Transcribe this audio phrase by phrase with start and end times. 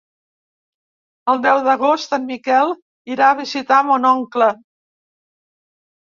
[1.33, 2.73] El deu d'agost en Miquel
[3.15, 4.47] irà a visitar mon oncle.